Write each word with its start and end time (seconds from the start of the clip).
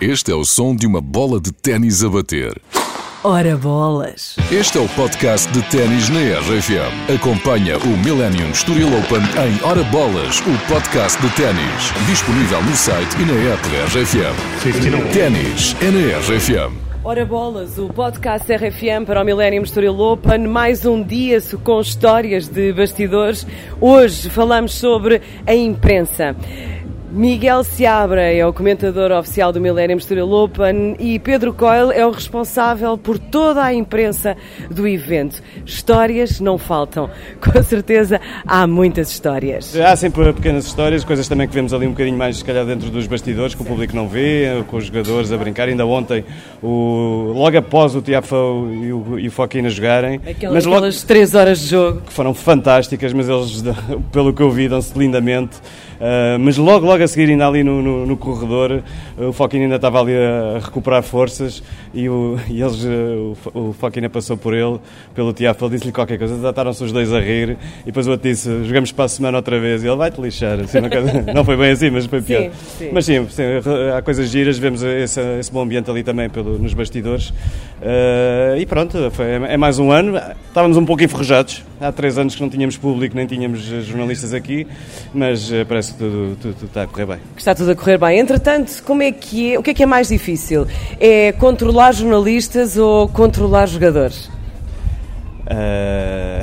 Este 0.00 0.30
é 0.30 0.34
o 0.34 0.44
som 0.44 0.76
de 0.76 0.86
uma 0.86 1.00
bola 1.00 1.40
de 1.40 1.50
ténis 1.50 2.04
a 2.04 2.08
bater. 2.08 2.56
Ora 3.24 3.56
bolas! 3.56 4.36
Este 4.48 4.78
é 4.78 4.80
o 4.80 4.88
podcast 4.90 5.50
de 5.50 5.60
ténis 5.70 6.08
na 6.08 6.20
RFM. 6.38 7.16
Acompanha 7.16 7.76
o 7.78 7.88
Millennium 8.04 8.48
Estoril 8.50 8.86
Open 8.96 9.18
em 9.18 9.68
Ora 9.68 9.82
Bolas, 9.82 10.38
o 10.38 10.72
podcast 10.72 11.20
de 11.20 11.28
ténis. 11.34 11.92
Disponível 12.06 12.62
no 12.62 12.76
site 12.76 13.16
e 13.20 13.24
na 13.24 13.52
app 13.52 13.68
da 13.70 13.86
RFM. 13.86 15.12
Ténis 15.12 15.74
é 15.82 15.90
na 15.90 16.18
RFM. 16.20 16.88
Ora 17.02 17.24
bolas, 17.24 17.78
o 17.78 17.88
podcast 17.88 18.52
RFM 18.52 19.06
para 19.06 19.22
o 19.22 19.24
Millennium 19.24 19.62
Estoril 19.62 19.98
Open, 19.98 20.46
mais 20.46 20.84
um 20.84 21.02
dia 21.02 21.38
com 21.64 21.80
histórias 21.80 22.46
de 22.46 22.72
bastidores. 22.72 23.46
Hoje 23.80 24.28
falamos 24.30 24.74
sobre 24.74 25.22
a 25.46 25.54
imprensa. 25.54 26.36
Miguel 27.10 27.64
Seabra 27.64 28.22
é 28.22 28.46
o 28.46 28.52
comentador 28.52 29.10
oficial 29.12 29.50
do 29.50 29.58
Millennium 29.58 29.96
Estoril 29.96 30.30
Open 30.30 30.94
e 30.98 31.18
Pedro 31.18 31.54
Coyle 31.54 31.90
é 31.92 32.06
o 32.06 32.10
responsável 32.10 32.98
por 32.98 33.18
toda 33.18 33.64
a 33.64 33.72
imprensa 33.72 34.36
do 34.70 34.86
evento. 34.86 35.42
Histórias 35.64 36.38
não 36.38 36.58
faltam. 36.58 37.08
Com 37.40 37.62
certeza 37.62 38.20
há 38.46 38.66
muitas 38.66 39.10
histórias. 39.10 39.74
Há 39.74 39.96
sempre 39.96 40.32
pequenas 40.34 40.66
histórias, 40.66 41.02
coisas 41.02 41.26
também 41.26 41.48
que 41.48 41.54
vemos 41.54 41.72
ali 41.72 41.86
um 41.86 41.92
bocadinho 41.92 42.18
mais, 42.18 42.36
se 42.36 42.44
calhar, 42.44 42.66
dentro 42.66 42.90
dos 42.90 43.06
bastidores, 43.06 43.54
que 43.54 43.62
o 43.62 43.64
público 43.64 43.96
não 43.96 44.06
vê, 44.06 44.62
com 44.66 44.76
os 44.76 44.84
jogadores 44.84 45.32
a 45.32 45.38
brincar. 45.38 45.68
Ainda 45.68 45.86
ontem, 45.86 46.26
o, 46.62 47.32
logo 47.34 47.56
após 47.56 47.94
o 47.94 48.02
Tiafo 48.02 48.68
e 48.70 48.92
o, 48.92 49.18
e 49.18 49.28
o 49.28 49.30
Foquina 49.30 49.70
jogarem. 49.70 50.16
Aquelas, 50.16 50.54
mas 50.54 50.66
logo, 50.66 50.76
aquelas 50.76 51.02
três 51.02 51.34
horas 51.34 51.60
de 51.60 51.68
jogo. 51.68 52.02
Que 52.02 52.12
foram 52.12 52.34
fantásticas, 52.34 53.14
mas 53.14 53.28
eles, 53.30 53.64
pelo 54.12 54.34
que 54.34 54.42
eu 54.42 54.50
vi, 54.50 54.68
dão-se 54.68 54.96
lindamente. 54.98 55.56
Uh, 55.98 56.38
mas 56.38 56.56
logo, 56.56 56.86
logo 56.86 57.02
a 57.02 57.08
seguir, 57.08 57.28
ainda 57.28 57.46
ali 57.46 57.64
no, 57.64 57.82
no, 57.82 58.06
no 58.06 58.16
corredor, 58.16 58.82
o 59.16 59.32
Foquina 59.32 59.64
ainda 59.64 59.76
estava 59.76 60.00
ali 60.00 60.12
a 60.14 60.60
recuperar 60.60 61.02
forças 61.02 61.62
e, 61.92 62.08
o, 62.08 62.38
e 62.48 62.62
eles, 62.62 62.84
uh, 62.84 63.36
o, 63.52 63.70
o 63.70 63.72
Foquina 63.72 64.08
passou 64.08 64.36
por 64.36 64.54
ele, 64.54 64.78
pelo 65.14 65.32
Tiago, 65.32 65.58
ele 65.64 65.70
disse-lhe 65.74 65.92
qualquer 65.92 66.18
coisa, 66.18 66.38
trataram-se 66.38 66.84
os 66.84 66.92
dois 66.92 67.12
a 67.12 67.20
rir 67.20 67.56
e 67.82 67.86
depois 67.86 68.06
o 68.06 68.12
outro 68.12 68.28
disse: 68.28 68.64
Jogamos 68.64 68.92
para 68.92 69.06
a 69.06 69.08
semana 69.08 69.38
outra 69.38 69.58
vez 69.58 69.82
e 69.82 69.88
ele 69.88 69.96
vai-te 69.96 70.20
lixar. 70.20 70.60
Assim, 70.60 70.78
não 71.34 71.44
foi 71.44 71.56
bem 71.56 71.72
assim, 71.72 71.90
mas 71.90 72.06
foi 72.06 72.22
pior. 72.22 72.42
Sim, 72.42 72.50
sim. 72.78 72.90
Mas 72.92 73.04
sim, 73.04 73.26
sim, 73.28 73.42
há 73.96 74.00
coisas 74.02 74.28
giras, 74.30 74.58
vemos 74.58 74.82
esse, 74.82 75.20
esse 75.38 75.52
bom 75.52 75.62
ambiente 75.62 75.90
ali 75.90 76.02
também 76.02 76.28
pelo, 76.28 76.58
nos 76.58 76.74
bastidores. 76.74 77.30
Uh, 77.30 78.56
e 78.58 78.66
pronto, 78.66 79.10
foi, 79.10 79.26
é 79.26 79.56
mais 79.56 79.78
um 79.78 79.90
ano. 79.90 80.16
Estávamos 80.48 80.76
um 80.76 80.84
pouco 80.84 81.02
enferrujados. 81.02 81.64
Há 81.80 81.92
três 81.92 82.18
anos 82.18 82.34
que 82.34 82.42
não 82.42 82.48
tínhamos 82.48 82.76
público, 82.76 83.14
nem 83.16 83.26
tínhamos 83.26 83.60
jornalistas 83.60 84.34
aqui, 84.34 84.66
mas 85.14 85.50
parece 85.66 85.88
parece 85.88 85.92
que 85.92 85.98
tudo, 85.98 86.36
tudo, 86.40 86.54
tudo, 86.54 86.66
está 86.66 86.82
a 86.82 86.86
correr 86.86 87.06
bem. 87.06 87.18
Está 87.36 87.54
tudo 87.54 87.70
a 87.70 87.76
correr 87.76 87.98
bem. 87.98 88.18
Entretanto, 88.18 88.82
como 88.84 89.02
é 89.02 89.12
que 89.12 89.54
é, 89.54 89.58
o 89.58 89.62
que 89.62 89.70
é 89.70 89.74
que 89.74 89.82
é 89.82 89.86
mais 89.86 90.08
difícil? 90.08 90.66
É 90.98 91.32
controlar 91.32 91.92
jornalistas 91.92 92.76
ou 92.76 93.08
controlar 93.08 93.66
jogadores? 93.66 94.30
Uh... 95.46 96.42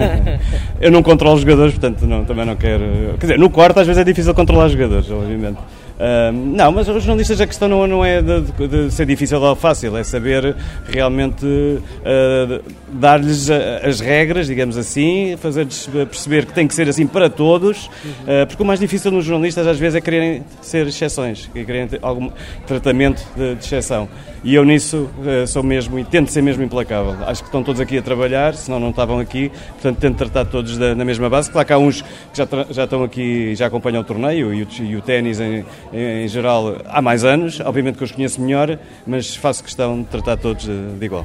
eu 0.80 0.90
não 0.90 1.02
controlo 1.02 1.34
os 1.34 1.40
jogadores, 1.40 1.72
portanto 1.72 2.06
não, 2.06 2.24
também 2.24 2.44
não 2.44 2.54
quero. 2.54 3.14
Quer 3.18 3.26
dizer, 3.26 3.38
no 3.38 3.50
quarto 3.50 3.80
às 3.80 3.86
vezes 3.86 4.00
é 4.00 4.04
difícil 4.04 4.34
controlar 4.34 4.66
os 4.66 4.72
jogadores, 4.72 5.10
obviamente. 5.10 5.58
Uh, 5.94 6.32
não, 6.32 6.72
mas 6.72 6.88
os 6.88 7.04
jornalistas 7.04 7.40
a 7.40 7.46
questão 7.46 7.68
não, 7.68 7.86
não 7.86 8.04
é 8.04 8.20
de, 8.20 8.40
de, 8.66 8.90
ser 8.90 9.06
difícil 9.06 9.40
ou 9.40 9.54
fácil, 9.54 9.96
é 9.96 10.02
saber 10.02 10.56
realmente 10.88 11.46
uh, 11.46 12.62
dar-lhes 12.92 13.48
as 13.48 14.00
regras, 14.00 14.48
digamos 14.48 14.76
assim, 14.76 15.36
fazer-lhes 15.36 15.86
perceber 15.86 16.46
que 16.46 16.52
tem 16.52 16.66
que 16.66 16.74
ser 16.74 16.88
assim 16.88 17.06
para 17.06 17.30
todos, 17.30 17.86
uh, 17.86 18.44
porque 18.48 18.60
o 18.60 18.66
mais 18.66 18.80
difícil 18.80 19.12
nos 19.12 19.24
jornalistas 19.24 19.68
às 19.68 19.78
vezes 19.78 19.94
é 19.94 20.00
quererem 20.00 20.42
ser 20.60 20.84
exceções, 20.88 21.48
é 21.54 21.62
quererem 21.62 21.86
ter 21.86 22.00
algum 22.02 22.28
tratamento 22.66 23.24
de, 23.36 23.54
de 23.54 23.64
exceção. 23.64 24.08
E 24.42 24.54
eu 24.54 24.62
nisso 24.62 25.08
sou 25.48 25.62
mesmo 25.62 25.98
e 25.98 26.04
tento 26.04 26.30
ser 26.30 26.42
mesmo 26.42 26.62
implacável. 26.62 27.16
Acho 27.26 27.40
que 27.40 27.48
estão 27.48 27.62
todos 27.62 27.80
aqui 27.80 27.96
a 27.96 28.02
trabalhar, 28.02 28.54
senão 28.54 28.78
não 28.78 28.90
estavam 28.90 29.18
aqui, 29.18 29.50
portanto 29.72 29.98
tento 29.98 30.18
tratar 30.18 30.44
todos 30.44 30.76
da, 30.76 30.94
na 30.94 31.02
mesma 31.02 31.30
base. 31.30 31.50
Claro 31.50 31.66
que 31.66 31.72
há 31.72 31.78
uns 31.78 32.02
que 32.02 32.08
já, 32.34 32.46
já 32.68 32.84
estão 32.84 33.02
aqui, 33.02 33.54
já 33.54 33.68
acompanham 33.68 34.02
o 34.02 34.04
torneio 34.04 34.52
e 34.52 34.62
o, 34.62 34.68
e 34.82 34.96
o 34.96 35.00
ténis 35.00 35.40
em, 35.40 35.64
em 35.94 36.28
geral 36.28 36.76
há 36.86 37.00
mais 37.00 37.24
anos, 37.24 37.60
obviamente 37.60 37.96
que 37.96 38.04
os 38.04 38.10
conheço 38.12 38.40
melhor, 38.40 38.78
mas 39.06 39.36
faço 39.36 39.62
questão 39.62 40.02
de 40.02 40.08
tratar 40.08 40.36
todos 40.36 40.66
de 40.66 41.04
igual. 41.04 41.24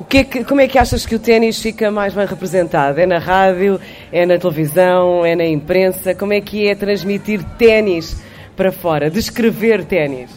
O 0.00 0.04
que 0.04 0.18
é 0.18 0.24
que, 0.24 0.44
como 0.44 0.60
é 0.60 0.66
que 0.66 0.76
achas 0.76 1.06
que 1.06 1.14
o 1.14 1.18
ténis 1.20 1.62
fica 1.62 1.90
mais 1.90 2.12
bem 2.12 2.26
representado? 2.26 3.00
É 3.00 3.06
na 3.06 3.18
rádio, 3.18 3.80
é 4.10 4.26
na 4.26 4.36
televisão, 4.38 5.24
é 5.24 5.36
na 5.36 5.46
imprensa? 5.46 6.14
Como 6.14 6.32
é 6.32 6.40
que 6.40 6.66
é 6.66 6.74
transmitir 6.74 7.44
ténis 7.56 8.20
para 8.56 8.72
fora, 8.72 9.08
descrever 9.08 9.84
ténis? 9.84 10.30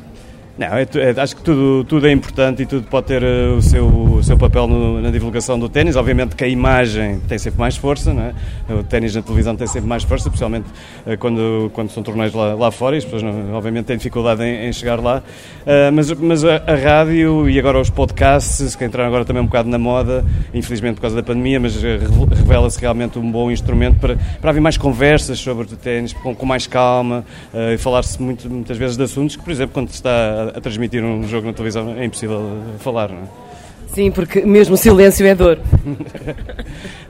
Não, 0.57 0.67
é, 0.67 0.83
é, 0.83 1.21
acho 1.21 1.35
que 1.35 1.41
tudo, 1.41 1.83
tudo 1.83 2.07
é 2.07 2.11
importante 2.11 2.63
e 2.63 2.65
tudo 2.65 2.87
pode 2.87 3.07
ter 3.07 3.23
uh, 3.23 3.57
o, 3.57 3.61
seu, 3.61 4.16
o 4.17 4.23
seu 4.23 4.37
papel 4.37 4.67
no, 4.67 5.01
na 5.01 5.11
divulgação 5.11 5.59
do 5.59 5.69
ténis. 5.69 5.95
Obviamente 5.95 6.35
que 6.35 6.43
a 6.43 6.47
imagem 6.47 7.19
tem 7.27 7.37
sempre 7.37 7.59
mais 7.59 7.77
força, 7.77 8.11
é? 8.11 8.73
o 8.73 8.83
ténis 8.83 9.15
na 9.15 9.21
televisão 9.21 9.55
tem 9.55 9.67
sempre 9.67 9.87
mais 9.87 10.03
força, 10.03 10.27
especialmente 10.27 10.67
uh, 11.05 11.17
quando, 11.19 11.69
quando 11.73 11.89
são 11.91 12.03
torneios 12.03 12.33
lá, 12.33 12.53
lá 12.53 12.71
fora 12.71 12.95
e 12.95 12.99
as 12.99 13.05
pessoas, 13.05 13.23
obviamente, 13.53 13.85
têm 13.85 13.97
dificuldade 13.97 14.43
em, 14.43 14.67
em 14.67 14.73
chegar 14.73 14.99
lá. 14.99 15.23
Uh, 15.61 15.91
mas 15.93 16.11
mas 16.13 16.43
a, 16.43 16.55
a, 16.55 16.75
rádio 16.75 17.49
e 17.49 17.59
agora 17.59 17.79
os 17.79 17.89
podcasts, 17.89 18.75
que 18.75 18.83
entraram 18.83 19.07
agora 19.07 19.25
também 19.25 19.41
um 19.41 19.45
bocado 19.45 19.69
na 19.69 19.77
moda, 19.77 20.25
infelizmente 20.53 20.95
por 20.95 21.01
causa 21.01 21.15
da 21.15 21.23
pandemia, 21.23 21.59
mas 21.59 21.75
revela-se 21.81 22.79
realmente 22.79 23.19
um 23.19 23.31
bom 23.31 23.51
instrumento 23.51 23.99
para, 23.99 24.17
para 24.41 24.49
haver 24.49 24.61
mais 24.61 24.77
conversas 24.77 25.39
sobre 25.39 25.65
o 25.65 25.77
ténis 25.77 26.13
com, 26.13 26.33
com 26.33 26.45
mais 26.45 26.65
calma 26.67 27.25
e 27.73 27.77
falar-se 27.77 28.21
muitas 28.21 28.77
vezes 28.77 28.97
de 28.97 29.03
assuntos 29.03 29.35
que, 29.35 29.43
por 29.43 29.51
exemplo, 29.51 29.73
quando 29.73 29.89
se 29.89 29.95
está 29.95 30.53
a, 30.55 30.61
transmitir 30.61 31.03
um 31.03 31.27
jogo 31.27 31.47
na 31.47 31.53
televisão 31.53 31.95
é 31.97 32.05
impossível 32.05 32.57
falar, 32.79 33.09
não 33.09 33.17
é? 33.17 33.47
Sim, 33.87 34.11
porque 34.11 34.41
mesmo 34.41 34.77
silêncio 34.77 35.25
é 35.25 35.33
dor. 35.33 35.59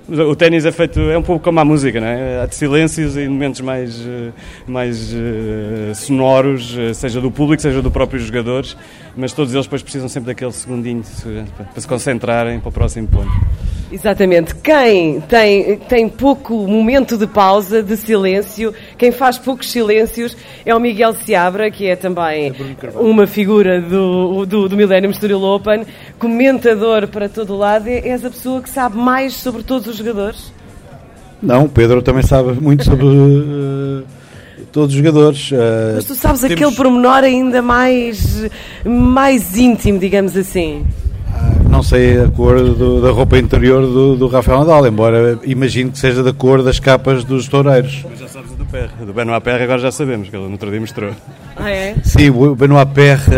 o 0.08 0.36
ténis 0.36 0.66
é 0.66 0.72
feito, 0.72 1.00
é 1.00 1.18
um 1.18 1.24
pouco 1.24 1.44
como 1.44 1.60
a 1.60 1.66
música, 1.66 2.00
não 2.00 2.08
é? 2.08 2.42
Há 2.42 2.46
de 2.46 2.56
silêncios 2.56 3.18
e 3.18 3.28
momentos 3.28 3.62
mais, 3.62 4.00
eh, 4.00 4.32
mais 4.66 5.14
uh, 5.14 5.96
sonoros, 5.96 6.78
eh, 6.78 6.94
seja 6.94 7.20
do 7.20 7.30
público, 7.30 7.62
seja 7.62 7.82
do 7.82 7.92
próprios 7.92 8.24
jogadores, 8.24 8.78
mas 9.16 9.34
todos 9.34 9.54
eles 9.54 9.66
depois 9.66 9.82
precisam 9.82 10.08
sempre 10.08 10.28
daquele 10.28 10.52
segundinho 10.52 11.04
para 11.56 11.82
se 11.82 11.88
concentrarem 11.88 12.60
para 12.60 12.70
o 12.70 12.72
próximo 12.72 13.08
ponto. 13.08 13.32
Exatamente. 13.92 14.54
Quem 14.56 15.22
tem, 15.22 15.78
tem 15.78 16.10
pouco 16.10 16.68
momento 16.68 17.18
de 17.18 17.26
pausa, 17.26 17.82
de 17.82 17.96
silêncio, 17.96 18.74
quem 18.98 19.12
faz 19.12 19.38
poucos 19.38 19.72
silêncios 19.72 20.36
é 20.66 20.76
o 20.76 20.80
Miguel 20.80 21.14
Seabra, 21.14 21.72
que 21.72 21.88
é 21.88 21.96
também 21.96 22.54
uma 22.96 23.26
figura 23.26 23.80
do, 23.80 24.46
do, 24.46 24.68
do 24.68 24.76
Millennium 24.76 25.14
Studio 25.14 25.42
Open, 25.42 25.86
comentador 26.20 27.08
para 27.08 27.30
todo 27.30 27.54
o 27.54 27.58
lado. 27.58 27.88
És 27.88 28.26
a 28.26 28.30
pessoa 28.30 28.62
que 28.62 28.70
sabe 28.70 28.98
mais 28.98 29.36
sobre 29.36 29.64
todos 29.64 29.88
os 29.88 29.96
jogadores? 29.96 30.52
Não, 31.42 31.66
o 31.66 31.70
Pedro 31.70 32.02
também 32.02 32.24
sabe 32.24 32.60
muito 32.60 32.84
sobre 32.84 33.06
uh, 33.06 34.04
todos 34.74 34.94
os 34.94 34.98
jogadores. 34.98 35.52
Uh, 35.52 35.96
Mas 35.96 36.06
tu 36.06 36.16
sabes 36.16 36.42
temos... 36.42 36.56
aquele 36.58 36.76
pormenor 36.76 37.24
ainda 37.24 37.62
mais, 37.62 38.50
mais 38.84 39.56
íntimo, 39.56 39.98
digamos 39.98 40.36
assim 40.36 40.86
não 41.70 41.84
sei 41.84 42.22
a 42.22 42.28
cor 42.30 42.60
do, 42.74 43.02
da 43.02 43.12
roupa 43.12 43.38
interior 43.38 43.82
do, 43.82 44.16
do, 44.16 44.28
Rafael 44.28 44.60
Nadal, 44.60 44.88
embora 44.88 45.40
imagino 45.44 45.92
que 45.92 46.00
seja 46.00 46.24
da 46.24 46.34
cor 46.34 46.64
das 46.64 46.80
capas 46.80 47.24
dos 47.24 47.48
toureiros. 47.48 48.06
Mas 48.10 48.20
já 48.20 48.28
sabes 48.28 48.52
do 48.52 48.66
Perre, 48.66 49.06
do 49.06 49.14
Benoit 49.14 49.42
Perre 49.44 49.64
agora 49.64 49.80
já 49.80 49.92
sabemos, 49.92 50.30
que 50.30 50.36
ele 50.36 50.46
no 50.46 50.52
outro 50.52 50.70
dia 50.70 50.80
mostrou. 50.80 51.12
Ah, 51.56 51.70
é? 51.70 51.96
Sim, 52.04 52.30
o 52.30 52.56
Benoit 52.56 52.90
Perre, 52.94 53.32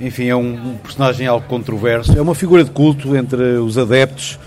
enfim, 0.00 0.28
é 0.28 0.36
um 0.36 0.76
personagem 0.82 1.26
algo 1.26 1.46
controverso, 1.46 2.16
é 2.16 2.20
uma 2.20 2.34
figura 2.34 2.64
de 2.64 2.70
culto 2.70 3.16
entre 3.16 3.42
os 3.58 3.78
adeptos, 3.78 4.38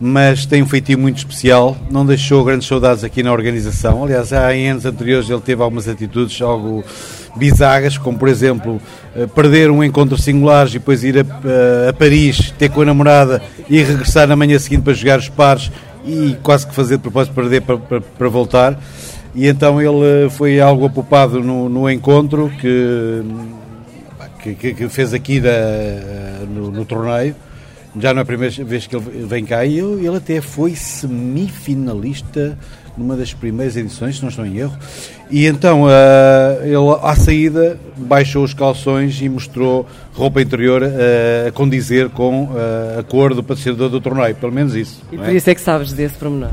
mas 0.00 0.46
tem 0.46 0.62
um 0.62 0.66
feitio 0.66 0.98
muito 0.98 1.18
especial, 1.18 1.76
não 1.90 2.04
deixou 2.04 2.44
grandes 2.44 2.66
saudades 2.66 3.04
aqui 3.04 3.22
na 3.22 3.32
organização. 3.32 4.02
Aliás, 4.02 4.32
há 4.32 4.54
em 4.54 4.70
anos 4.70 4.84
anteriores 4.84 5.30
ele 5.30 5.40
teve 5.40 5.62
algumas 5.62 5.86
atitudes 5.86 6.40
algo 6.42 6.84
bizarras, 7.36 7.96
como 7.98 8.18
por 8.18 8.28
exemplo 8.28 8.80
eh, 9.16 9.26
perder 9.26 9.70
um 9.70 9.82
encontro 9.82 10.16
singular 10.20 10.68
e 10.68 10.72
depois 10.72 11.02
ir 11.02 11.18
a, 11.18 11.20
eh, 11.20 11.88
a, 11.88 11.92
Paris, 11.92 12.52
ter 12.58 12.70
com 12.70 12.82
a 12.82 12.84
namorada 12.84 13.42
e 13.68 13.82
regressar 13.82 14.26
na 14.26 14.36
manhã 14.36 14.58
seguinte 14.58 14.82
para 14.82 14.92
jogar 14.92 15.18
os 15.18 15.28
pares 15.28 15.70
e 16.04 16.36
quase 16.42 16.66
que 16.66 16.74
fazer 16.74 16.96
de 16.96 17.02
propósito 17.02 17.34
perder 17.34 17.62
para, 17.62 17.78
para, 17.78 18.00
para 18.00 18.28
voltar. 18.28 18.78
E 19.34 19.46
então 19.46 19.80
ele 19.80 20.26
eh, 20.26 20.30
foi 20.30 20.60
algo 20.60 20.86
apopado 20.86 21.40
no, 21.40 21.68
no 21.68 21.90
encontro 21.90 22.50
que, 22.60 23.22
que, 24.54 24.74
que, 24.74 24.88
fez 24.88 25.14
aqui 25.14 25.40
da, 25.40 25.50
no, 26.48 26.70
no 26.70 26.84
torneio 26.84 27.34
já 27.98 28.14
não 28.14 28.20
é 28.20 28.22
a 28.22 28.26
primeira 28.26 28.64
vez 28.64 28.86
que 28.86 28.96
ele 28.96 29.26
vem 29.26 29.44
cá 29.44 29.64
e 29.66 29.78
ele 29.78 30.16
até 30.16 30.40
foi 30.40 30.74
semifinalista 30.74 32.58
numa 32.96 33.16
das 33.16 33.32
primeiras 33.32 33.76
edições, 33.76 34.16
se 34.16 34.22
não 34.22 34.28
estou 34.28 34.44
em 34.44 34.58
erro. 34.58 34.76
E 35.32 35.46
então 35.46 35.84
uh, 35.84 35.88
ele, 36.62 37.00
à 37.02 37.16
saída, 37.16 37.80
baixou 37.96 38.44
os 38.44 38.52
calções 38.52 39.18
e 39.22 39.30
mostrou 39.30 39.86
roupa 40.12 40.42
interior 40.42 40.82
uh, 40.82 41.48
a 41.48 41.50
condizer 41.52 42.10
com 42.10 42.44
uh, 42.44 42.98
a 43.00 43.02
cor 43.02 43.34
do 43.34 43.42
patrocinador 43.42 43.88
do 43.88 43.98
torneio, 43.98 44.34
pelo 44.34 44.52
menos 44.52 44.74
isso. 44.74 45.02
E 45.10 45.16
por 45.16 45.30
é? 45.30 45.32
isso 45.32 45.48
é 45.48 45.54
que 45.54 45.60
sabes 45.62 45.94
desse 45.94 46.16
pormenor. 46.16 46.50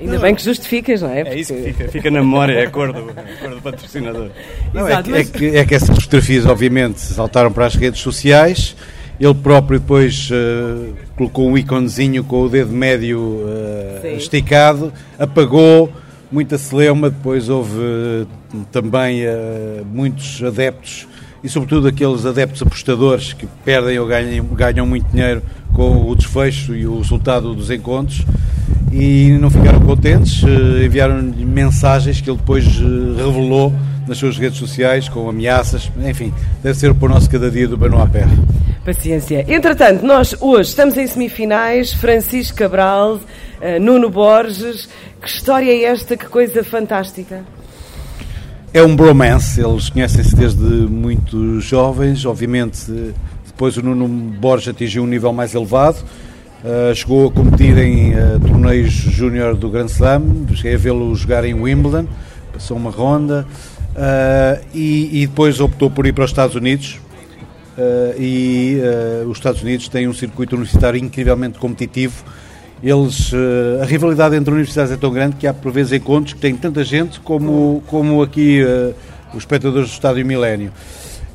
Ainda 0.00 0.14
não, 0.14 0.22
bem 0.22 0.34
que 0.34 0.42
justificas, 0.42 1.02
não 1.02 1.10
é? 1.10 1.24
Porque... 1.24 1.36
É 1.36 1.40
isso 1.40 1.54
que 1.54 1.62
fica, 1.62 1.88
fica 1.88 2.10
na 2.10 2.20
memória, 2.20 2.54
é 2.54 2.64
a 2.64 2.70
cor 2.70 2.90
do, 2.90 3.00
a 3.00 3.40
cor 3.40 3.54
do 3.54 3.60
patrocinador. 3.60 4.30
Não, 4.72 4.88
Exato, 4.88 5.00
é, 5.00 5.02
que, 5.02 5.10
mas... 5.10 5.34
é, 5.34 5.38
que, 5.38 5.56
é 5.58 5.64
que 5.66 5.74
essas 5.74 5.98
fotografias, 5.98 6.46
obviamente, 6.46 7.00
saltaram 7.00 7.52
para 7.52 7.66
as 7.66 7.74
redes 7.74 8.00
sociais. 8.00 8.74
Ele 9.20 9.34
próprio 9.34 9.78
depois 9.78 10.30
uh, 10.30 10.94
colocou 11.16 11.48
um 11.48 11.56
íconezinho 11.56 12.24
com 12.24 12.42
o 12.42 12.48
dedo 12.48 12.72
médio 12.72 13.20
uh, 13.20 14.06
esticado, 14.16 14.90
apagou, 15.18 15.90
muita 16.30 16.58
celeuma. 16.58 17.10
Depois 17.10 17.48
houve 17.48 17.78
uh, 17.78 18.26
também 18.70 19.22
muitos 19.92 20.42
adeptos 20.42 21.06
e, 21.46 21.48
sobretudo, 21.48 21.86
aqueles 21.86 22.26
adeptos 22.26 22.60
apostadores 22.62 23.32
que 23.32 23.46
perdem 23.64 23.98
ou 23.98 24.06
ganham, 24.06 24.44
ganham 24.46 24.86
muito 24.86 25.06
dinheiro 25.10 25.42
com 25.72 26.10
o 26.10 26.14
desfecho 26.16 26.74
e 26.74 26.86
o 26.86 26.98
resultado 26.98 27.54
dos 27.54 27.70
encontros 27.70 28.24
e 28.90 29.36
não 29.38 29.50
ficaram 29.50 29.80
contentes, 29.80 30.42
eh, 30.42 30.86
enviaram-lhe 30.86 31.44
mensagens 31.44 32.20
que 32.20 32.30
ele 32.30 32.38
depois 32.38 32.64
eh, 32.64 33.22
revelou 33.22 33.72
nas 34.08 34.18
suas 34.18 34.38
redes 34.38 34.58
sociais 34.58 35.08
com 35.08 35.28
ameaças, 35.28 35.90
enfim, 36.04 36.32
deve 36.62 36.78
ser 36.78 36.90
o 36.90 37.08
nosso 37.08 37.28
cada 37.28 37.50
dia 37.50 37.68
do 37.68 37.76
Benoit 37.76 38.10
Père. 38.10 38.30
Paciência. 38.86 39.44
Entretanto, 39.48 40.06
nós 40.06 40.36
hoje 40.40 40.70
estamos 40.70 40.96
em 40.96 41.04
semifinais, 41.08 41.92
Francisco 41.92 42.56
Cabral, 42.56 43.18
eh, 43.60 43.80
Nuno 43.80 44.08
Borges, 44.08 44.88
que 45.20 45.28
história 45.28 45.72
é 45.72 45.82
esta, 45.86 46.16
que 46.16 46.26
coisa 46.26 46.62
fantástica? 46.62 47.44
É 48.72 48.80
um 48.80 48.94
bromance, 48.94 49.60
eles 49.60 49.90
conhecem-se 49.90 50.36
desde 50.36 50.62
muito 50.62 51.60
jovens, 51.60 52.24
obviamente 52.24 53.12
depois 53.44 53.76
o 53.76 53.82
Nuno 53.82 54.06
Borges 54.06 54.68
atingiu 54.68 55.02
um 55.02 55.06
nível 55.06 55.32
mais 55.32 55.52
elevado, 55.52 56.04
Uh, 56.64 56.92
chegou 56.94 57.28
a 57.28 57.30
competir 57.30 57.78
em 57.78 58.14
uh, 58.14 58.40
torneios 58.40 58.90
júnior 58.90 59.54
do 59.54 59.70
Grand 59.70 59.86
Slam, 59.86 60.46
cheguei 60.54 60.74
a 60.74 60.78
vê-lo 60.78 61.14
jogar 61.14 61.44
em 61.44 61.54
Wimbledon, 61.54 62.08
passou 62.52 62.76
uma 62.76 62.90
ronda. 62.90 63.46
Uh, 63.94 64.66
e, 64.74 65.22
e, 65.22 65.26
depois 65.26 65.60
optou 65.60 65.90
por 65.90 66.06
ir 66.06 66.12
para 66.12 66.24
os 66.24 66.30
Estados 66.30 66.56
Unidos. 66.56 66.98
E 68.18 68.80
os 69.28 69.38
Estados 69.38 69.62
Unidos 69.62 69.88
têm 69.88 70.08
um 70.08 70.14
circuito 70.14 70.54
universitário 70.56 70.98
incrivelmente 70.98 71.58
competitivo. 71.58 72.24
Eles, 72.82 73.32
a 73.80 73.84
rivalidade 73.84 74.36
entre 74.36 74.52
universidades 74.52 74.92
é 74.92 74.96
tão 74.96 75.10
grande 75.10 75.36
que 75.36 75.46
há 75.46 75.54
por 75.54 75.72
vezes 75.72 75.92
encontros 75.92 76.34
que 76.34 76.40
tem 76.40 76.54
tanta 76.56 76.84
gente 76.84 77.20
como, 77.20 77.82
como 77.86 78.22
aqui 78.22 78.60
os 79.32 79.38
espectadores 79.38 79.88
do 79.88 79.92
Estádio 79.92 80.24
Milénio 80.26 80.72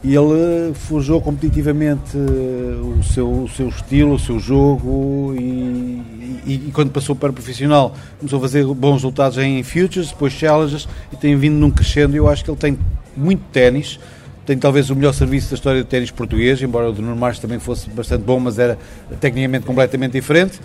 e 0.03 0.15
ele 0.15 0.73
forjou 0.73 1.21
competitivamente 1.21 2.17
eh, 2.17 2.81
o 2.81 3.03
seu, 3.03 3.43
o 3.43 3.49
seu 3.49 3.69
estilo, 3.69 4.15
o 4.15 4.19
seu 4.19 4.39
jogo 4.39 5.35
e, 5.38 6.01
e, 6.43 6.63
e, 6.67 6.71
quando 6.73 6.89
passou 6.89 7.15
para 7.15 7.31
profissional 7.31 7.95
começou 8.17 8.39
a 8.39 8.41
fazer 8.41 8.65
bons 8.65 8.95
resultados 8.95 9.38
em 9.38 9.61
Futures, 9.61 10.09
depois 10.09 10.33
Challenges 10.33 10.88
e 11.13 11.15
tem 11.15 11.35
vindo 11.35 11.53
num 11.53 11.69
crescendo. 11.69 12.15
Eu 12.15 12.27
acho 12.27 12.43
que 12.43 12.49
ele 12.49 12.57
tem 12.57 12.79
muito 13.15 13.43
ténis, 13.51 13.99
tem 14.45 14.57
talvez 14.57 14.89
o 14.89 14.95
melhor 14.95 15.13
serviço 15.13 15.49
da 15.49 15.55
história 15.55 15.83
do 15.83 15.88
ténis 15.88 16.09
português, 16.09 16.61
embora 16.61 16.89
o 16.89 16.91
do 16.91 17.01
Nuno 17.01 17.15
Marques 17.15 17.39
também 17.39 17.59
fosse 17.59 17.89
bastante 17.89 18.23
bom, 18.23 18.39
mas 18.39 18.57
era 18.57 18.77
tecnicamente 19.19 19.65
completamente 19.65 20.13
diferente. 20.13 20.59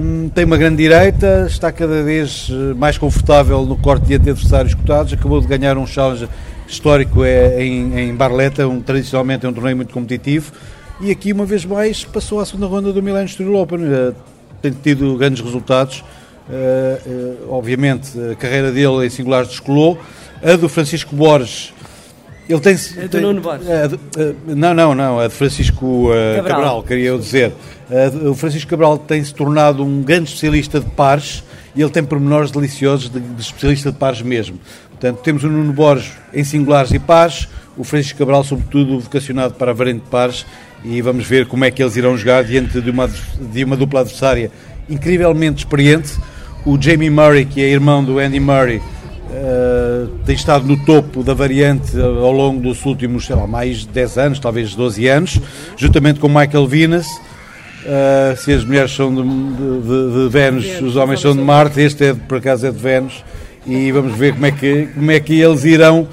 Um, 0.00 0.28
tem 0.28 0.44
uma 0.44 0.56
grande 0.56 0.76
direita, 0.76 1.46
está 1.48 1.72
cada 1.72 2.02
vez 2.02 2.48
eh, 2.50 2.74
mais 2.74 2.98
confortável 2.98 3.64
no 3.64 3.76
corte 3.76 4.06
de 4.06 4.14
adversários 4.14 4.74
cotados, 4.74 5.12
acabou 5.14 5.40
de 5.40 5.46
ganhar 5.46 5.78
um 5.78 5.86
challenge 5.86 6.28
histórico 6.68 7.24
é 7.24 7.64
em, 7.64 7.98
em 7.98 8.14
Barletta, 8.14 8.68
um, 8.68 8.80
tradicionalmente 8.80 9.46
é 9.46 9.48
um 9.48 9.52
torneio 9.52 9.76
muito 9.76 9.94
competitivo, 9.94 10.52
e 11.00 11.10
aqui 11.10 11.32
uma 11.32 11.46
vez 11.46 11.64
mais 11.64 12.04
passou 12.04 12.40
à 12.40 12.44
segunda 12.44 12.66
ronda 12.66 12.92
do 12.92 13.02
Millennium 13.02 13.28
Steel 13.28 13.54
Open, 13.54 13.78
uh, 13.78 14.14
tem 14.60 14.72
tido 14.72 15.16
grandes 15.16 15.42
resultados, 15.42 16.04
uh, 16.50 17.08
uh, 17.08 17.54
obviamente 17.54 18.10
a 18.32 18.34
carreira 18.34 18.70
dele 18.70 19.06
em 19.06 19.08
singulares 19.08 19.48
descolou, 19.48 19.98
a 20.42 20.54
do 20.56 20.68
Francisco 20.68 21.16
Borges 21.16 21.72
ele 22.48 22.60
tem, 22.60 22.74
a 22.74 23.02
do 23.02 23.08
tem, 23.08 23.20
Nuno 23.20 23.40
Borges. 23.40 23.66
não, 24.46 24.74
não, 24.74 24.94
não, 24.94 25.18
a 25.18 25.26
de 25.26 25.34
Francisco 25.34 26.08
Cabral. 26.36 26.56
Cabral, 26.56 26.82
queria 26.82 27.08
eu 27.08 27.18
dizer. 27.18 27.52
o 28.24 28.34
Francisco 28.34 28.70
Cabral 28.70 28.98
tem-se 28.98 29.34
tornado 29.34 29.84
um 29.84 30.02
grande 30.02 30.28
especialista 30.28 30.80
de 30.80 30.86
pares 30.90 31.42
e 31.74 31.82
ele 31.82 31.90
tem 31.90 32.02
pormenores 32.02 32.50
deliciosos 32.50 33.10
de, 33.10 33.20
de 33.20 33.40
especialista 33.40 33.92
de 33.92 33.98
pares 33.98 34.22
mesmo. 34.22 34.58
Portanto, 34.90 35.20
temos 35.22 35.44
o 35.44 35.48
Nuno 35.48 35.72
Borges 35.72 36.12
em 36.32 36.42
singulares 36.42 36.90
e 36.92 36.98
pares, 36.98 37.48
o 37.76 37.84
Francisco 37.84 38.18
Cabral, 38.18 38.42
sobretudo, 38.42 38.98
vocacionado 38.98 39.54
para 39.54 39.72
a 39.72 39.74
variante 39.74 40.04
de 40.04 40.08
pares, 40.08 40.46
e 40.82 41.02
vamos 41.02 41.26
ver 41.26 41.46
como 41.46 41.64
é 41.64 41.70
que 41.70 41.82
eles 41.82 41.96
irão 41.96 42.16
jogar 42.16 42.44
diante 42.44 42.80
de 42.80 42.90
uma, 42.90 43.08
de 43.08 43.64
uma 43.64 43.76
dupla 43.76 44.00
adversária 44.00 44.50
incrivelmente 44.88 45.58
experiente. 45.58 46.16
O 46.64 46.80
Jamie 46.80 47.10
Murray, 47.10 47.44
que 47.44 47.60
é 47.60 47.68
irmão 47.68 48.02
do 48.02 48.18
Andy 48.18 48.40
Murray, 48.40 48.78
uh, 48.78 48.82
tem 50.24 50.34
estado 50.34 50.66
no 50.66 50.76
topo 50.84 51.22
da 51.22 51.34
variante 51.34 51.98
ao 52.00 52.32
longo 52.32 52.60
dos 52.60 52.84
últimos, 52.84 53.26
sei 53.26 53.36
lá, 53.36 53.46
mais 53.46 53.78
de 53.78 53.88
10 53.88 54.18
anos, 54.18 54.38
talvez 54.38 54.74
12 54.74 55.06
anos, 55.06 55.40
juntamente 55.76 56.20
com 56.20 56.28
Michael 56.28 56.66
Venus. 56.66 57.06
Uh, 57.06 58.36
se 58.36 58.52
as 58.52 58.64
mulheres 58.64 58.90
são 58.90 59.14
de, 59.14 59.22
de, 59.22 60.24
de 60.24 60.28
Vênus, 60.28 60.80
os 60.80 60.96
homens 60.96 61.20
são 61.20 61.36
de 61.36 61.40
Marte, 61.40 61.80
este 61.80 62.06
é, 62.06 62.14
por 62.14 62.38
acaso 62.38 62.66
é 62.66 62.72
de 62.72 62.78
Vênus 62.78 63.22
e 63.64 63.92
vamos 63.92 64.16
ver 64.16 64.32
como 64.32 64.46
é 64.46 64.50
que, 64.50 64.88
como 64.92 65.10
é 65.10 65.20
que 65.20 65.40
eles 65.40 65.64
irão 65.64 66.08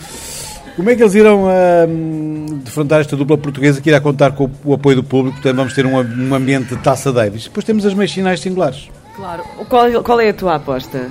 como 0.75 0.89
é 0.89 0.95
que 0.95 1.03
eles 1.03 1.13
irão 1.13 1.45
uh, 1.45 2.55
defrontar 2.63 3.01
esta 3.01 3.15
dupla 3.15 3.37
portuguesa 3.37 3.79
que 3.79 3.89
irá 3.89 3.99
contar 3.99 4.31
com 4.31 4.49
o 4.63 4.73
apoio 4.73 4.97
do 4.97 5.03
público, 5.03 5.35
portanto 5.35 5.55
vamos 5.55 5.73
ter 5.73 5.85
um, 5.85 5.95
um 5.95 6.33
ambiente 6.33 6.75
de 6.75 6.81
taça 6.81 7.11
Davis. 7.11 7.43
Depois 7.43 7.63
temos 7.63 7.85
as 7.85 7.93
meias 7.93 8.11
finais 8.11 8.39
singulares. 8.39 8.89
Claro. 9.15 9.43
Qual, 9.69 10.03
qual 10.03 10.19
é 10.19 10.29
a 10.29 10.33
tua 10.33 10.55
aposta? 10.55 11.09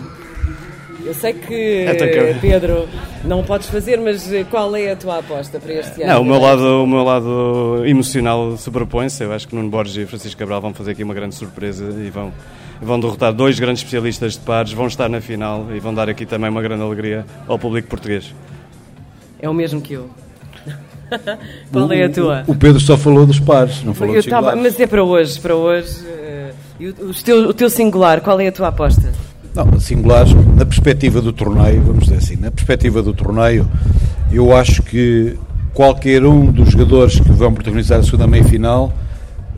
Eu 1.05 1.15
sei 1.15 1.33
que, 1.33 1.85
é 1.87 2.35
Pedro, 2.41 2.89
não 3.25 3.43
podes 3.43 3.69
fazer, 3.69 3.99
mas 3.99 4.31
qual 4.51 4.75
é 4.77 4.93
a 4.93 4.97
tua 4.97 5.19
aposta 5.19 5.59
para 5.59 5.73
este 5.73 6.03
ano? 6.03 6.13
Não, 6.13 6.23
o 6.23 6.25
meu 6.25 6.39
lado, 6.41 6.85
o 6.85 6.87
meu 6.87 7.03
lado 7.03 7.83
emocional 7.85 8.57
sobrepõe-se. 8.57 9.25
Eu 9.25 9.33
acho 9.33 9.49
que 9.49 9.55
Nuno 9.55 9.69
Borges 9.69 9.97
e 9.97 10.07
Francisco 10.07 10.39
Cabral 10.39 10.61
vão 10.61 10.73
fazer 10.73 10.93
aqui 10.93 11.03
uma 11.03 11.15
grande 11.15 11.35
surpresa 11.35 11.85
e 12.01 12.09
vão 12.09 12.33
vão 12.83 12.99
derrotar 12.99 13.33
dois 13.33 13.59
grandes 13.59 13.81
especialistas 13.81 14.33
de 14.35 14.41
pares, 14.41 14.73
vão 14.73 14.87
estar 14.87 15.09
na 15.09 15.21
final 15.21 15.67
e 15.73 15.79
vão 15.79 15.95
dar 15.95 16.09
aqui 16.09 16.27
também 16.27 16.51
uma 16.51 16.61
grande 16.61 16.83
alegria 16.83 17.25
ao 17.47 17.59
público 17.59 17.89
português. 17.89 18.35
É 19.41 19.49
o 19.49 19.55
mesmo 19.55 19.81
que 19.81 19.95
eu. 19.95 20.11
Qual 21.73 21.93
é 21.93 22.05
a 22.05 22.11
tua? 22.11 22.45
O, 22.47 22.55
Pedro 22.55 22.81
só 22.81 22.97
falou 22.97 23.27
dos 23.27 23.39
pares, 23.39 23.83
não 23.85 23.95
falou 23.95 24.15
eu 24.15 24.23
dos 24.23 24.31
tava, 24.31 24.57
Mas 24.57 24.79
é 24.79 24.87
para 24.87 25.05
hoje, 25.05 25.39
para 25.41 25.55
hoje. 25.55 26.01
Uh, 26.81 27.09
o, 27.09 27.15
teu, 27.15 27.49
o 27.49 27.55
teu 27.55 27.71
singular, 27.71 28.21
qual 28.21 28.41
é 28.41 28.49
a 28.49 28.53
tua 28.53 28.69
aposta? 28.69 29.02
Não, 29.55 29.79
singulares, 29.79 30.33
na 30.57 30.65
perspectiva 30.65 31.21
do 31.21 31.33
torneio, 31.33 31.83
vamos 31.83 32.05
dizer 32.05 32.17
assim, 32.17 32.37
na 32.37 32.51
perspectiva 32.51 33.03
do 33.03 33.13
torneio, 33.13 33.69
eu 34.33 34.57
acho 34.57 34.83
que 34.83 35.37
qualquer 35.75 36.25
um 36.25 36.51
dos 36.51 36.71
jogadores 36.71 37.21
que 37.21 37.31
vão 37.31 37.53
protagonizar 37.53 38.01
a 38.01 38.03
segunda 38.03 38.27
meia-final 38.27 38.93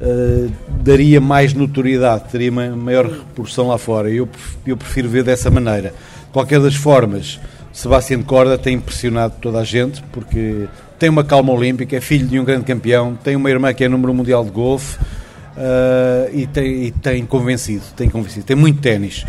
uh, 0.00 0.52
daria 0.82 1.20
mais 1.20 1.54
notoriedade, 1.54 2.24
teria 2.30 2.50
maior 2.50 3.06
repercussão 3.06 3.68
lá 3.68 3.78
fora. 3.78 4.10
Eu, 4.10 4.28
eu 4.66 4.76
prefiro 4.76 5.08
ver 5.08 5.22
dessa 5.22 5.48
maneira. 5.48 5.94
Qualquer 6.32 6.60
das 6.60 6.74
formas, 6.74 7.38
Sebastião 7.72 8.20
Corda 8.22 8.58
tem 8.58 8.74
impressionado 8.74 9.34
toda 9.40 9.58
a 9.60 9.64
gente, 9.64 10.02
porque 10.12 10.66
tem 10.98 11.08
uma 11.08 11.22
calma 11.22 11.52
olímpica, 11.52 11.96
é 11.96 12.00
filho 12.00 12.26
de 12.26 12.38
um 12.38 12.44
grande 12.44 12.64
campeão, 12.64 13.16
tem 13.22 13.36
uma 13.36 13.48
irmã 13.48 13.72
que 13.72 13.84
é 13.84 13.88
número 13.88 14.12
mundial 14.12 14.44
de 14.44 14.50
golfe 14.50 14.98
uh, 14.98 16.30
e, 16.32 16.46
tem, 16.48 16.84
e 16.84 16.90
tem 16.90 17.24
convencido, 17.24 17.84
tem 17.96 18.08
convencido, 18.08 18.44
tem 18.44 18.56
muito 18.56 18.80
ténis. 18.80 19.24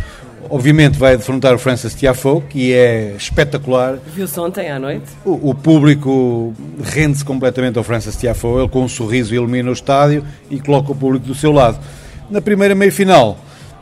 Obviamente 0.49 0.97
vai 0.97 1.17
defrontar 1.17 1.53
o 1.53 1.57
Francis 1.57 1.93
Tiafoe, 1.93 2.41
que 2.41 2.73
é 2.73 3.15
espetacular. 3.17 3.97
Viu-se 4.13 4.39
ontem 4.39 4.69
à 4.69 4.79
noite? 4.79 5.05
O, 5.25 5.49
o 5.49 5.55
público 5.55 6.53
rende-se 6.83 7.25
completamente 7.25 7.77
ao 7.77 7.83
Francis 7.83 8.15
Tiafoe. 8.15 8.61
Ele 8.61 8.69
com 8.69 8.83
um 8.83 8.87
sorriso 8.87 9.33
ilumina 9.33 9.69
o 9.69 9.73
estádio 9.73 10.23
e 10.49 10.59
coloca 10.59 10.91
o 10.91 10.95
público 10.95 11.25
do 11.25 11.35
seu 11.35 11.51
lado. 11.51 11.79
Na 12.29 12.41
primeira 12.41 12.75
meia-final 12.75 13.37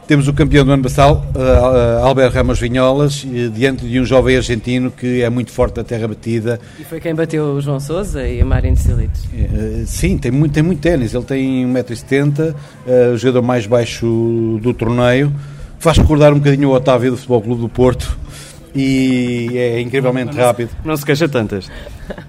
temos 0.08 0.28
o 0.28 0.34
campeão 0.34 0.66
do 0.66 0.72
ano 0.72 0.84
passado, 0.84 1.24
uh, 1.34 2.04
Albert 2.04 2.34
Ramos 2.34 2.60
Vinholas, 2.60 3.26
diante 3.54 3.88
de 3.88 4.00
um 4.00 4.06
jovem 4.06 4.36
argentino 4.36 4.92
que 4.92 5.22
é 5.22 5.30
muito 5.30 5.50
forte 5.52 5.78
na 5.78 5.84
terra 5.84 6.08
batida. 6.10 6.60
E 6.78 6.84
foi 6.84 7.00
quem 7.00 7.16
bateu 7.16 7.46
o 7.46 7.62
João 7.62 7.80
Sousa 7.80 8.28
e 8.28 8.42
a 8.42 8.46
Marin 8.46 8.76
Silic. 8.76 9.12
Uh, 9.34 9.86
sim, 9.86 10.18
tem 10.18 10.30
muito, 10.30 10.52
tem 10.54 10.62
muito 10.62 10.82
ténis. 10.82 11.14
Ele 11.14 11.24
tem 11.24 11.66
1,70m, 11.66 12.54
uh, 12.54 13.14
o 13.14 13.18
jogador 13.18 13.42
mais 13.42 13.66
baixo 13.66 14.60
do 14.62 14.74
torneio 14.74 15.32
faz 15.84 15.98
recordar 15.98 16.32
um 16.32 16.38
bocadinho 16.38 16.70
o 16.70 16.74
Otávio 16.74 17.12
do 17.12 17.18
Futebol 17.18 17.42
Clube 17.42 17.62
do 17.62 17.68
Porto 17.68 18.18
e 18.74 19.50
é 19.54 19.82
incrivelmente 19.82 20.34
rápido. 20.34 20.70
Não 20.84 20.96
se 20.96 21.06
queixa 21.06 21.28
tantas. 21.28 21.70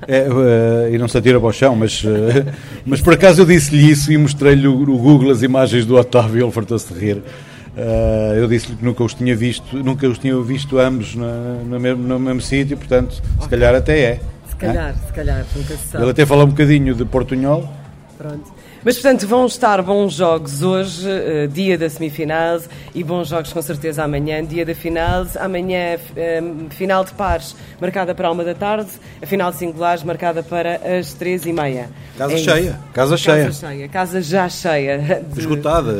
É, 0.08 0.28
uh, 0.28 0.92
e 0.92 0.98
não 0.98 1.06
se 1.06 1.16
atira 1.16 1.38
para 1.38 1.48
o 1.48 1.52
chão, 1.52 1.76
mas, 1.76 2.02
uh, 2.02 2.08
mas 2.84 3.00
por 3.00 3.14
acaso 3.14 3.42
eu 3.42 3.46
disse-lhe 3.46 3.88
isso 3.88 4.10
e 4.12 4.18
mostrei-lhe 4.18 4.66
o, 4.66 4.82
o, 4.82 4.98
Google 4.98 5.30
as 5.30 5.42
imagens 5.42 5.86
do 5.86 5.94
Otávio 5.94 6.40
e 6.40 6.42
ele 6.42 6.50
fartou-se 6.50 6.92
de 6.92 6.98
rir. 6.98 7.16
Uh, 7.18 8.34
eu 8.36 8.48
disse-lhe 8.48 8.76
que 8.76 8.84
nunca 8.84 9.04
os 9.04 9.14
tinha 9.14 9.36
visto, 9.36 9.76
nunca 9.76 10.08
os 10.08 10.18
tinha 10.18 10.36
visto 10.40 10.76
ambos 10.76 11.14
na, 11.14 11.60
no 11.64 11.78
mesmo, 11.78 12.02
no 12.02 12.18
mesmo 12.18 12.40
sítio, 12.40 12.76
portanto, 12.76 13.22
se 13.40 13.48
calhar 13.48 13.72
até 13.72 14.00
é. 14.00 14.20
Se 14.48 14.56
calhar, 14.56 14.90
é? 14.90 15.06
se 15.06 15.12
calhar, 15.12 15.46
nunca 15.54 15.76
se 15.76 15.88
sabe. 15.88 16.04
Ele 16.04 16.10
até 16.10 16.26
falou 16.26 16.44
um 16.44 16.50
bocadinho 16.50 16.92
de 16.92 17.04
Portunhol, 17.04 17.72
Pronto. 18.18 18.52
Mas, 18.84 18.96
portanto, 18.96 19.26
vão 19.26 19.46
estar 19.46 19.82
bons 19.82 20.12
jogos 20.12 20.62
hoje, 20.62 21.08
uh, 21.08 21.48
dia 21.48 21.78
da 21.78 21.88
semifinal, 21.88 22.60
e 22.94 23.02
bons 23.02 23.28
jogos 23.28 23.50
com 23.50 23.62
certeza 23.62 24.04
amanhã, 24.04 24.44
dia 24.44 24.66
da 24.66 24.74
final. 24.74 25.26
Amanhã, 25.40 25.96
uh, 25.96 26.70
final 26.70 27.02
de 27.02 27.12
pares 27.12 27.56
marcada 27.80 28.14
para 28.14 28.28
a 28.28 28.30
uma 28.30 28.44
da 28.44 28.54
tarde, 28.54 28.90
a 29.22 29.26
final 29.26 29.50
de 29.50 29.56
singulares 29.56 30.02
marcada 30.02 30.42
para 30.42 30.98
as 30.98 31.14
três 31.14 31.46
e 31.46 31.52
meia. 31.52 31.88
Casa 32.18 32.34
é 32.34 32.36
cheia, 32.36 32.80
casa 32.92 33.16
cheia. 33.16 33.44
Casa 33.46 33.66
cheia, 33.66 33.88
casa 33.88 34.20
já 34.20 34.48
cheia. 34.50 35.22
De... 35.32 35.40
Esgotada. 35.40 35.92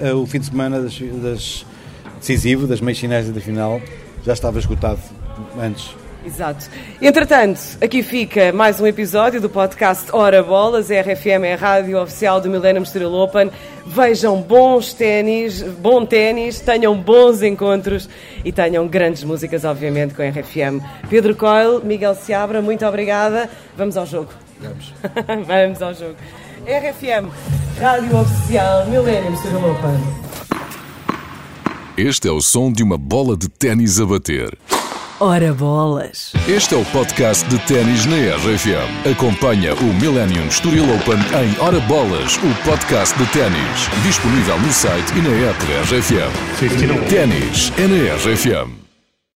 É, 0.00 0.08
é 0.08 0.12
o 0.12 0.26
fim 0.26 0.40
de 0.40 0.46
semana 0.46 0.80
das, 0.80 0.98
das 0.98 1.64
decisivo, 2.18 2.66
das 2.66 2.80
meias 2.80 2.98
finais 2.98 3.28
da 3.30 3.40
final, 3.40 3.80
já 4.24 4.32
estava 4.32 4.58
esgotado 4.58 5.00
antes. 5.60 6.01
Exato. 6.24 6.66
Entretanto, 7.00 7.60
aqui 7.80 8.02
fica 8.02 8.52
mais 8.52 8.80
um 8.80 8.86
episódio 8.86 9.40
do 9.40 9.50
podcast 9.50 10.06
Hora 10.12 10.42
Bolas. 10.42 10.90
A 10.90 11.00
RFM 11.00 11.44
é 11.44 11.54
a 11.54 11.56
rádio 11.56 12.00
oficial 12.00 12.40
do 12.40 12.48
Millennium 12.48 12.84
Steel 12.84 13.12
Open. 13.12 13.50
Vejam 13.84 14.40
bons 14.40 14.94
ténis, 14.94 15.62
bom 15.62 16.06
ténis, 16.06 16.60
tenham 16.60 16.96
bons 16.96 17.42
encontros 17.42 18.08
e 18.44 18.52
tenham 18.52 18.86
grandes 18.86 19.24
músicas, 19.24 19.64
obviamente, 19.64 20.14
com 20.14 20.22
a 20.22 20.28
RFM. 20.28 20.80
Pedro 21.10 21.34
Coyle, 21.34 21.84
Miguel 21.84 22.14
Seabra, 22.14 22.62
muito 22.62 22.86
obrigada. 22.86 23.50
Vamos 23.76 23.96
ao 23.96 24.06
jogo. 24.06 24.30
Vamos. 24.60 24.94
Vamos 25.46 25.82
ao 25.82 25.92
jogo. 25.92 26.16
RFM, 26.64 27.28
rádio 27.80 28.20
oficial 28.20 28.86
Millennium 28.86 29.36
Steel 29.36 29.56
Open. 29.56 30.22
Este 31.96 32.28
é 32.28 32.30
o 32.30 32.40
som 32.40 32.72
de 32.72 32.82
uma 32.82 32.96
bola 32.96 33.36
de 33.36 33.48
ténis 33.48 34.00
a 34.00 34.06
bater. 34.06 34.56
Ora 35.24 35.54
bolas! 35.54 36.32
Este 36.48 36.74
é 36.74 36.78
o 36.78 36.84
podcast 36.86 37.48
de 37.48 37.56
ténis 37.60 38.06
na 38.06 38.16
RFM. 38.16 39.08
Acompanha 39.08 39.72
o 39.72 39.84
Millennium 39.84 40.48
Estoril 40.48 40.82
Open 40.96 41.14
em 41.14 41.64
Ora 41.64 41.78
Bolas, 41.82 42.36
o 42.38 42.68
podcast 42.68 43.16
de 43.16 43.24
ténis. 43.26 43.88
Disponível 44.02 44.58
no 44.58 44.72
site 44.72 45.12
e 45.16 45.22
na 45.22 45.48
app 45.48 45.64
da 45.64 45.80
RFM. 45.82 47.08
Ténis 47.08 47.72
é 47.78 47.86
na 47.86 48.16
RFM. 48.16 48.81